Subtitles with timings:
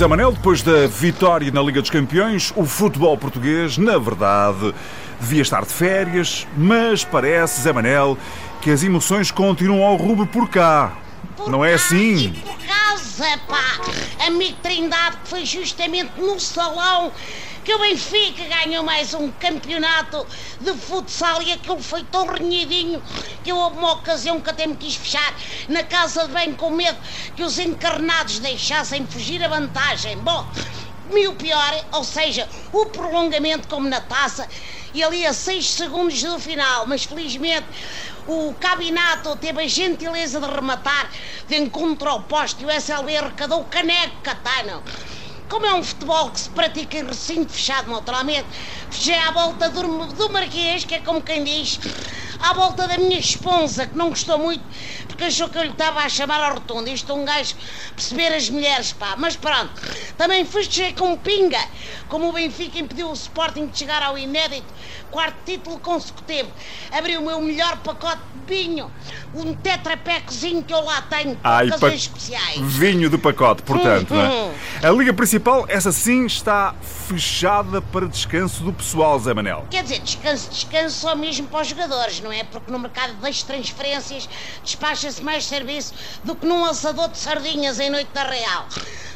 [0.00, 4.74] Zé Manel, depois da vitória na Liga dos Campeões, o futebol português, na verdade,
[5.20, 8.16] devia estar de férias, mas parece, Zé Manel,
[8.62, 10.94] que as emoções continuam ao rubro por cá.
[11.46, 12.32] Não é assim?
[14.26, 17.12] Amigo Trindade, que foi justamente no salão
[17.62, 20.26] que o Benfica ganhou mais um campeonato
[20.58, 23.02] de futsal e aquilo foi tão renhidinho
[23.44, 25.34] que houve uma ocasião que até me quis fechar
[25.68, 26.98] na casa de bem com medo
[27.36, 30.16] que os encarnados deixassem fugir a vantagem.
[30.18, 30.46] Bom,
[31.18, 34.48] e o pior, ou seja, o prolongamento como na taça
[34.92, 37.66] e ali a 6 segundos do final, mas felizmente
[38.26, 41.10] o Cabinato teve a gentileza de rematar
[41.48, 42.62] de encontro ao poste.
[42.62, 44.82] E o SLB arrecadou o caneco Catano.
[45.50, 48.46] Como é um futebol que se pratica em recinto fechado naturalmente,
[48.88, 51.80] fechei à volta do, do Marquês, que é como quem diz,
[52.38, 54.62] à volta da minha esposa, que não gostou muito,
[55.08, 56.88] porque achou que eu lhe estava a chamar ao rotundo.
[56.88, 57.54] Isto é um gajo
[57.96, 59.16] perceber as mulheres, pá.
[59.18, 59.70] Mas pronto,
[60.16, 61.60] também festejei com pinga,
[62.08, 64.72] como o Benfica impediu o Sporting de chegar ao inédito
[65.10, 66.48] quarto título consecutivo.
[66.92, 68.88] Abri o meu melhor pacote de vinho,
[69.34, 72.60] um tetrapecozinho que eu lá tenho, Ai, ocasiões pa- especiais.
[72.60, 74.14] Vinho de pacote, portanto.
[74.14, 74.50] não Uhum.
[74.52, 74.54] é?
[74.82, 79.66] A Liga Principal, essa sim, está fechada para descanso do pessoal, Zé Manel.
[79.70, 82.44] Quer dizer, descanso, descanso só mesmo para os jogadores, não é?
[82.44, 84.26] Porque no mercado das transferências
[84.64, 85.92] despacha-se mais serviço
[86.24, 88.66] do que num assador de sardinhas em noite da Real.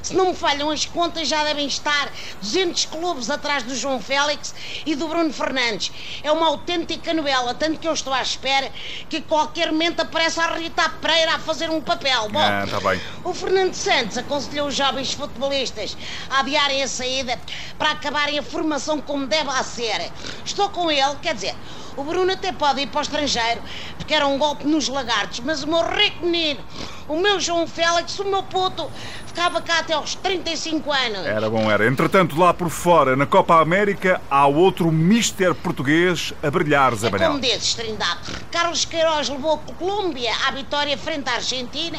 [0.04, 4.54] Se não me falham as contas, já devem estar 200 clubes atrás do João Félix
[4.84, 5.90] e do Bruno Fernandes.
[6.22, 8.70] É uma autêntica novela, tanto que eu estou à espera
[9.08, 12.28] que a qualquer momento apareça a Rita Pereira a fazer um papel.
[12.28, 13.00] Bom, Ah, tá bem.
[13.24, 15.96] o Fernando Santos aconselhou os jovens futebolistas
[16.28, 17.40] a adiarem a saída
[17.78, 20.12] para acabarem a formação como deve a ser.
[20.44, 21.56] Estou com ele, quer dizer,
[21.96, 23.62] o Bruno até pode ir para o estrangeiro,
[23.96, 26.60] porque era um golpe nos lagartos, mas o meu rico menino,
[27.08, 28.90] o meu João Félix, o meu puto,
[29.26, 31.26] ficava cá até aos 35 anos.
[31.26, 31.86] Era bom, era.
[31.86, 37.10] Entretanto, lá por fora, na Copa América, há outro mister português a brilhar, Zé É
[37.10, 38.20] como dizes, Trindade.
[38.52, 41.98] Carlos Queiroz levou a Colômbia à vitória frente à Argentina,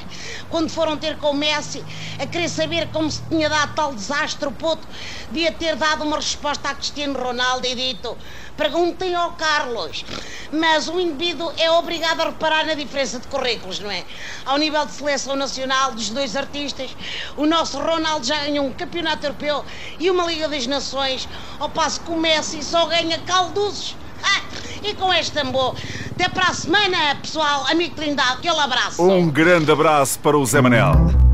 [0.50, 1.84] quando foram ter com o Messi
[2.18, 4.88] a querer saber como se tinha dado tal desastre, o puto
[5.30, 8.18] devia ter dado uma resposta a Cristiano Ronaldo e dito:
[8.56, 9.85] perguntem ao Carlos.
[10.52, 14.04] Mas o indivíduo é obrigado a reparar na diferença de currículos, não é?
[14.46, 16.96] Ao nível de seleção nacional dos dois artistas,
[17.36, 19.66] o nosso Ronaldo já ganhou um campeonato europeu
[20.00, 21.28] e uma Liga das Nações,
[21.60, 23.96] ao passo que o Messi só ganha calduços.
[24.24, 24.42] Ah,
[24.84, 25.76] e com este tambor,
[26.12, 29.02] até para a semana, pessoal, amigo Trindade, aquele abraço.
[29.04, 31.25] Um grande abraço para o Zé Manel.